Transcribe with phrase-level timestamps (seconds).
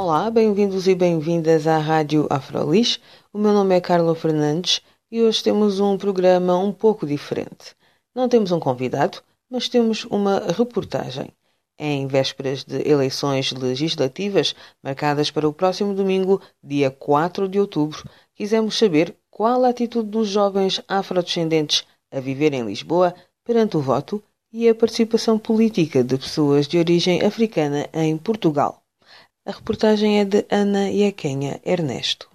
[0.00, 3.00] Olá, bem-vindos e bem-vindas à Rádio Afrolis.
[3.32, 4.80] O meu nome é Carla Fernandes
[5.10, 7.74] e hoje temos um programa um pouco diferente.
[8.14, 9.20] Não temos um convidado,
[9.50, 11.32] mas temos uma reportagem.
[11.76, 18.78] Em vésperas de eleições legislativas marcadas para o próximo domingo, dia 4 de outubro, quisemos
[18.78, 23.12] saber qual a atitude dos jovens afrodescendentes a viver em Lisboa
[23.44, 24.22] perante o voto
[24.52, 28.80] e a participação política de pessoas de origem africana em Portugal.
[29.48, 32.28] A reportagem é de Ana Iaquenha Ernesto.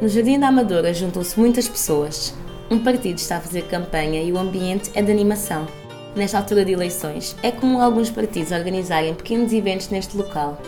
[0.00, 2.32] No Jardim da Amadora juntam-se muitas pessoas.
[2.70, 5.66] Um partido está a fazer campanha e o ambiente é de animação.
[6.14, 10.62] Nesta altura de eleições, é comum alguns partidos organizarem pequenos eventos neste local.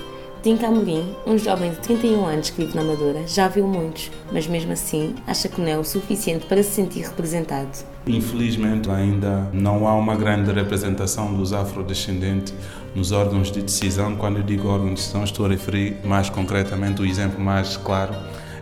[0.44, 4.46] Dinka Amorim, um jovem de 31 anos que vive na Amadora, já viu muitos, mas
[4.46, 7.70] mesmo assim acha que não é o suficiente para se sentir representado.
[8.06, 12.52] Infelizmente, ainda não há uma grande representação dos afrodescendentes
[12.94, 14.16] nos órgãos de decisão.
[14.16, 18.14] Quando eu digo órgãos de decisão, estou a referir mais concretamente o exemplo mais claro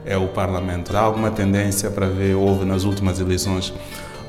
[0.06, 0.96] é o Parlamento.
[0.96, 3.74] Há alguma tendência para ver, houve nas últimas eleições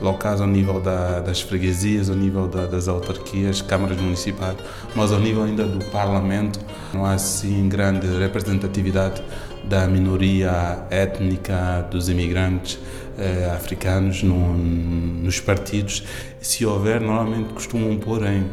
[0.04, 4.58] locais ao nível da, das freguesias, ao nível da, das autarquias, câmaras municipais,
[4.94, 6.60] mas ao nível ainda do Parlamento
[6.94, 9.24] não há assim grande representatividade
[9.64, 12.78] da minoria étnica, dos imigrantes
[13.18, 16.04] eh, africanos no, nos partidos.
[16.42, 18.46] Se houver, normalmente costumam pôr em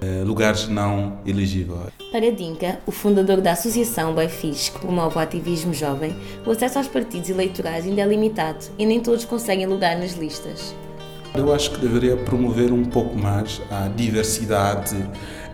[0.00, 1.92] eh, lugares não elegíveis.
[2.12, 6.14] Para Dinka, o fundador da Associação Befis, que promove o ativismo jovem,
[6.46, 10.72] o acesso aos partidos eleitorais ainda é limitado e nem todos conseguem lugar nas listas.
[11.36, 14.96] Eu acho que deveria promover um pouco mais a diversidade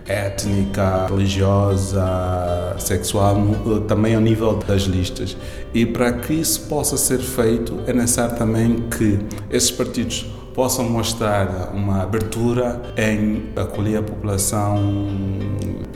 [0.07, 2.05] étnica, religiosa,
[2.79, 3.37] sexual,
[3.89, 5.35] também ao nível das listas.
[5.73, 9.21] E para que isso possa ser feito, é necessário também que
[9.51, 15.09] esses partidos possam mostrar uma abertura em acolher a população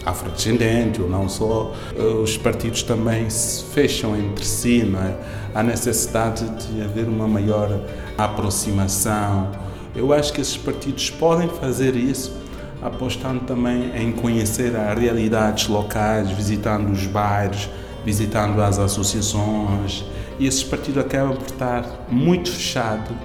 [0.06, 1.74] afrodescendente ou não só.
[2.22, 5.14] Os partidos também se fecham entre si, não é?
[5.54, 7.68] Há necessidade de haver uma maior
[8.16, 9.50] aproximação.
[9.94, 12.44] Eu acho que esses partidos podem fazer isso
[12.84, 17.70] apostando também em conhecer as realidades locais, visitando os bairros,
[18.04, 20.04] visitando as associações.
[20.38, 23.16] E esses partidos acabam por estar muito fechados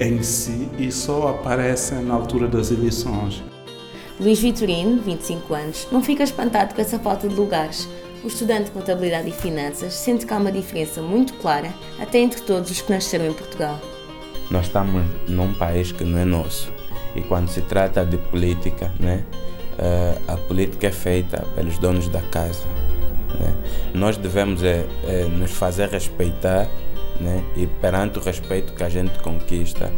[0.00, 3.42] em si e só aparecem na altura das eleições.
[4.18, 7.88] Luís Vitorino, 25 anos, não fica espantado com essa falta de lugares.
[8.24, 12.40] O estudante de Contabilidade e Finanças sente que há uma diferença muito clara até entre
[12.40, 13.78] todos os que nasceram em Portugal.
[14.50, 16.72] Nós estamos num país que não é nosso
[17.14, 19.24] e quando se trata de política, né,
[19.78, 22.64] eh, a política é feita pelos donos da casa.
[23.38, 23.54] Né?
[23.94, 26.66] Nós devemos é, é, nos fazer respeitar
[27.20, 27.44] né?
[27.56, 29.92] e perante o respeito que a gente conquista,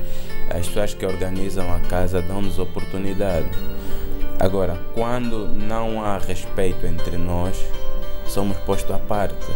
[0.51, 3.51] as pessoas que organizam a casa dão-nos oportunidade.
[4.39, 7.57] Agora, quando não há respeito entre nós,
[8.27, 9.47] somos postos à parte.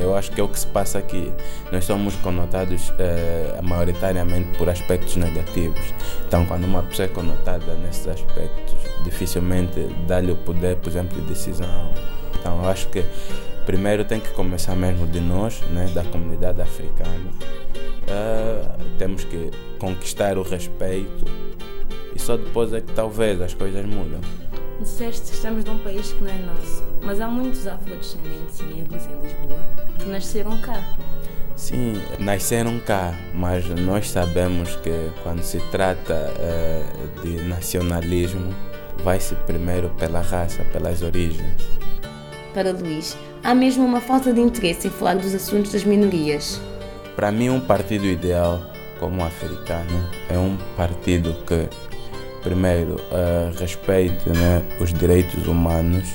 [0.00, 1.32] Eu acho que é o que se passa aqui.
[1.72, 5.94] Nós somos conotados eh, maioritariamente por aspectos negativos.
[6.26, 8.74] Então, quando uma pessoa é conotada nesses aspectos,
[9.04, 11.92] dificilmente dá-lhe o poder, por exemplo, de decisão.
[12.38, 13.04] Então, eu acho que
[13.66, 17.30] primeiro tem que começar mesmo de nós, né, da comunidade africana.
[18.08, 21.26] Uh, temos que conquistar o respeito
[22.14, 24.20] e só depois é que talvez as coisas mudam.
[24.80, 29.06] Disseste que estamos num país que não é nosso, mas há muitos afrodescendentes e negros
[29.06, 29.60] em Lisboa
[29.98, 30.82] que nasceram cá.
[31.56, 38.54] Sim, nasceram cá, mas nós sabemos que quando se trata uh, de nacionalismo,
[39.02, 41.60] vai-se primeiro pela raça, pelas origens.
[42.54, 46.60] Para Luís, há mesmo uma falta de interesse em falar dos assuntos das minorias.
[47.16, 48.62] Para mim, um partido ideal,
[49.00, 51.68] como o africano, é um partido que
[52.48, 56.08] primeiro uh, respeite né, os direitos humanos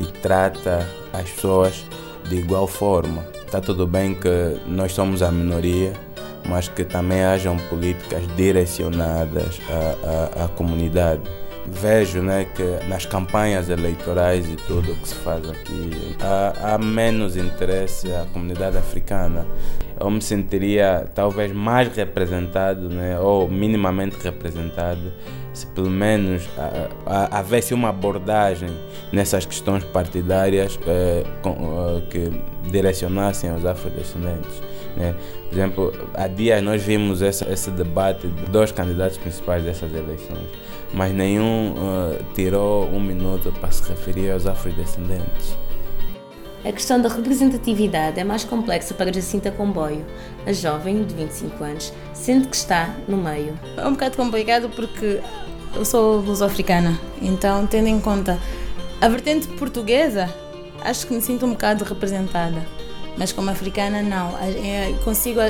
[0.00, 1.86] e trata as pessoas
[2.28, 3.24] de igual forma.
[3.46, 5.92] Está tudo bem que nós somos a minoria,
[6.48, 11.22] mas que também hajam políticas direcionadas à, à, à comunidade.
[11.68, 17.36] Vejo né, que nas campanhas eleitorais e tudo que se faz aqui há, há menos
[17.36, 19.46] interesse à comunidade africana.
[20.00, 25.12] Eu me sentiria talvez mais representado né, ou minimamente representado
[25.52, 26.48] se pelo menos
[27.36, 28.70] houvesse uma abordagem
[29.12, 34.62] nessas questões partidárias eh, com, eh, que direcionassem aos afrodescendentes.
[34.96, 35.14] Né?
[35.48, 40.48] Por exemplo, há dias nós vimos essa, esse debate de dois candidatos principais dessas eleições
[40.92, 45.56] mas nenhum uh, tirou um minuto para se referir aos afrodescendentes.
[46.64, 50.04] A questão da representatividade é mais complexa para Jacinta Comboio.
[50.44, 53.58] A jovem, de 25 anos, sente que está no meio.
[53.76, 55.20] É um bocado complicado porque
[55.74, 58.38] eu sou luso-africana, então, tendo em conta
[59.00, 60.28] a vertente portuguesa,
[60.80, 62.66] acho que me sinto um bocado representada.
[63.16, 64.36] Mas como africana, não.
[64.38, 65.40] É, consigo,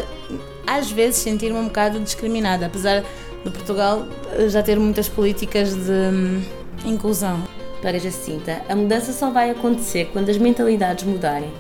[0.67, 3.07] às vezes, sentir-me um bocado discriminada, apesar de
[3.45, 4.07] Portugal
[4.49, 6.43] já ter muitas políticas de hum,
[6.85, 7.43] inclusão.
[7.81, 11.53] Para Jacinta, a mudança só vai acontecer quando as mentalidades mudarem.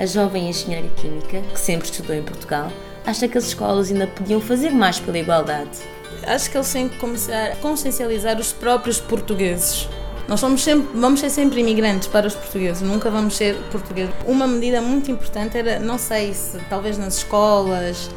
[0.00, 2.70] A jovem engenheira química, que sempre estudou em Portugal,
[3.04, 5.78] acha que as escolas ainda podiam fazer mais pela igualdade.
[6.26, 9.88] Acho que eles têm que começar a consciencializar os próprios portugueses.
[10.28, 14.12] Nós somos sempre, vamos ser sempre imigrantes para os portugueses, nunca vamos ser portugueses.
[14.26, 18.10] Uma medida muito importante era, não sei se talvez nas escolas,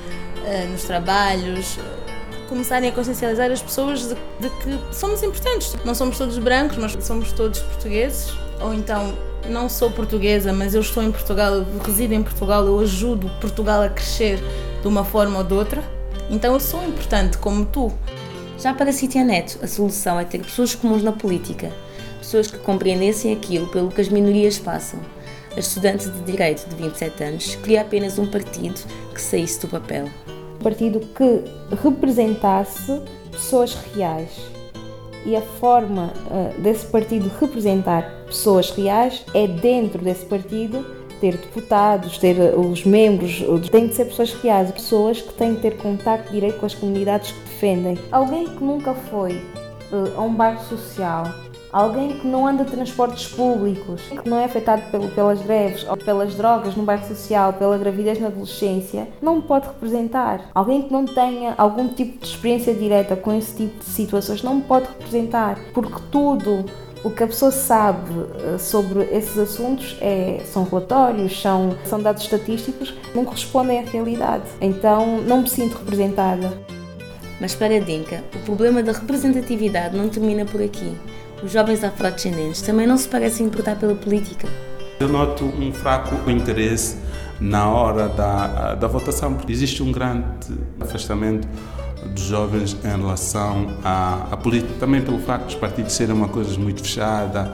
[0.44, 1.78] eh, nos trabalhos,
[2.50, 5.78] começarem a consciencializar as pessoas de, de, que somos importantes.
[5.86, 8.34] Não somos todos brancos, mas somos todos portugueses.
[8.60, 9.14] Ou então,
[9.48, 13.84] não sou portuguesa, mas eu estou em Portugal, eu resido em Portugal, eu ajudo Portugal
[13.84, 14.40] a crescer
[14.82, 15.84] de uma forma ou de outra.
[16.30, 17.94] Então eu sou importante como tu.
[18.58, 21.72] Já para Citia Neto, a solução é ter pessoas comuns na política,
[22.18, 25.00] pessoas que compreendessem aquilo pelo que as minorias passam.
[25.56, 28.80] A estudante de Direito de 27 anos queria apenas um partido
[29.14, 30.10] que saísse do papel
[30.60, 31.44] partido que
[31.82, 33.02] representasse
[33.32, 34.32] pessoas reais.
[35.26, 40.86] E a forma uh, desse partido representar pessoas reais é dentro desse partido
[41.20, 45.62] ter deputados, ter eh, os membros, tem de ser pessoas reais, pessoas que têm de
[45.62, 47.98] ter contato direto com as comunidades que defendem.
[48.12, 49.34] Alguém que nunca foi
[49.92, 51.26] uh, a um bairro social,
[51.72, 55.96] Alguém que não anda de transportes públicos, que não é afetado pelo, pelas greves ou
[55.96, 60.50] pelas drogas no bairro social, pela gravidez na adolescência, não pode representar.
[60.56, 64.60] Alguém que não tenha algum tipo de experiência direta com esse tipo de situações não
[64.60, 66.66] pode representar, porque tudo
[67.04, 72.24] o que a pessoa sabe eh, sobre esses assuntos é, são relatórios, são, são dados
[72.24, 74.44] estatísticos não correspondem à realidade.
[74.60, 76.52] Então não me sinto representada.
[77.40, 80.94] Mas para Dinka, o problema da representatividade não termina por aqui
[81.44, 84.48] os jovens afrodescendentes também não se parecem importar pela política.
[85.00, 86.98] Eu noto um fraco interesse
[87.40, 90.26] na hora da, da votação, porque existe um grande
[90.80, 91.48] afastamento
[92.14, 96.58] dos jovens em relação à, à política, também pelo facto dos partidos serem uma coisa
[96.60, 97.54] muito fechada,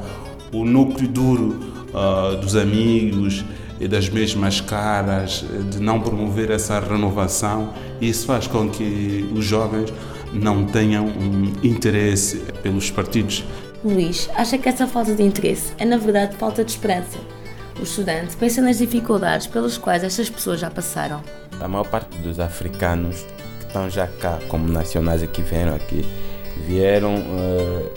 [0.51, 1.59] o núcleo duro
[1.93, 3.43] uh, dos amigos
[3.79, 9.93] e das mesmas caras, de não promover essa renovação, isso faz com que os jovens
[10.33, 13.43] não tenham um interesse pelos partidos
[13.87, 17.19] Luís acha que essa falta de interesse é na verdade falta de esperança.
[17.79, 21.21] O estudante pensa nas dificuldades pelas quais estas pessoas já passaram.
[21.59, 23.25] A maior parte dos africanos
[23.59, 26.05] que estão já cá, como nacionais que vieram aqui,
[26.65, 27.91] vieram uh,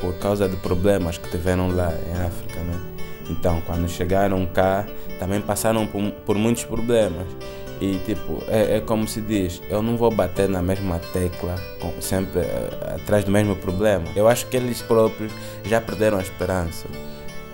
[0.00, 2.60] por causa de problemas que tiveram lá em África.
[2.60, 2.80] Né?
[3.30, 4.86] Então, quando chegaram cá,
[5.18, 7.26] também passaram por, por muitos problemas.
[7.80, 11.90] E tipo, é, é, como se diz, eu não vou bater na mesma tecla, com,
[12.00, 14.04] sempre uh, atrás do mesmo problema.
[14.14, 15.32] Eu acho que eles próprios
[15.64, 16.86] já perderam a esperança.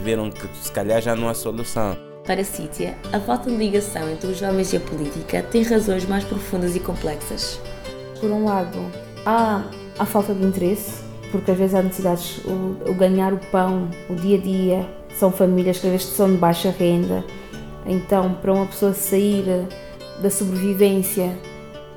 [0.00, 1.96] Viram que se calhar já não há solução.
[2.24, 6.24] Para Cítia, a falta de ligação entre os jovens e a política tem razões mais
[6.24, 7.60] profundas e complexas.
[8.20, 8.78] Por um lado,
[9.24, 9.62] há
[9.96, 14.16] a falta de interesse, porque às vezes há necessidades, o, o ganhar o pão, o
[14.16, 17.24] dia a dia, são famílias que às vezes são de baixa renda.
[17.86, 19.68] Então, para uma pessoa sair
[20.20, 21.36] da sobrevivência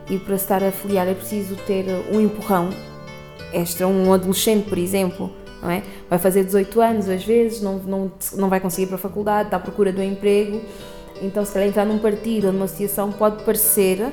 [0.09, 2.69] e para estar afiliar é preciso ter um empurrão
[3.53, 3.87] extra.
[3.87, 5.83] Um adolescente, por exemplo, não é?
[6.09, 9.47] vai fazer 18 anos às vezes, não, não, não vai conseguir ir para a faculdade,
[9.47, 10.61] está à procura de um emprego,
[11.21, 14.11] então se calhar entrar num partido ou numa associação pode parecer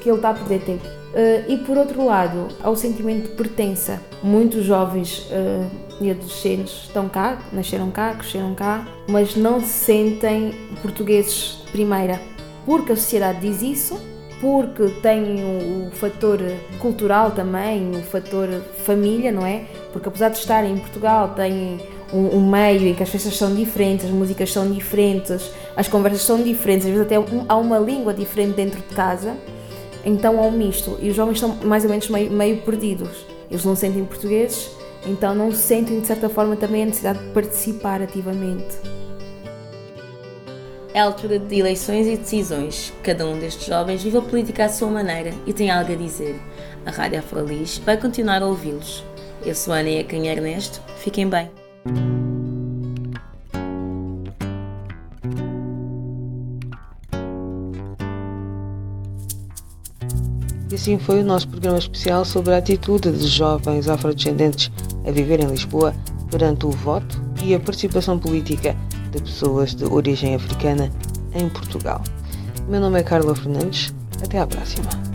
[0.00, 0.86] que ele está a perder tempo.
[0.86, 4.00] Uh, e por outro lado, há o sentimento de pertença.
[4.22, 10.54] Muitos jovens uh, e adolescentes estão cá, nasceram cá, cresceram cá, mas não se sentem
[10.82, 12.20] portugueses de primeira
[12.66, 13.98] porque a sociedade diz isso,
[14.40, 16.38] porque tem o, o fator
[16.78, 18.48] cultural também, o fator
[18.84, 19.64] família, não é?
[19.92, 21.80] Porque apesar de estarem em Portugal, têm
[22.12, 26.22] um, um, meio em que as festas são diferentes, as músicas são diferentes, as conversas
[26.22, 27.16] são diferentes, às vezes até
[27.48, 29.36] há uma língua diferente dentro de casa,
[30.04, 30.98] então há um misto.
[31.00, 33.26] E os jovens estão mais ou menos meio, meio perdidos.
[33.50, 34.70] Eles não se sentem portugueses,
[35.06, 38.76] então não sentem de certa forma também a necessidade de participar ativamente.
[40.96, 42.90] É a altura de eleições e decisões.
[43.02, 46.40] Cada um destes jovens vive a política à sua maneira e tem algo a dizer.
[46.86, 49.04] A Rádio Afrolis vai continuar a ouvi-los.
[49.44, 50.80] Eu sou a Ana Ecanha Ernesto.
[50.96, 51.50] Fiquem bem.
[60.70, 64.72] E assim foi o nosso programa especial sobre a atitude de jovens afrodescendentes
[65.06, 65.94] a viver em Lisboa
[66.30, 68.74] perante o voto e a participação política
[69.16, 70.90] de pessoas de origem africana
[71.34, 72.02] em Portugal.
[72.68, 73.94] Meu nome é Carla Fernandes.
[74.22, 75.05] Até à próxima.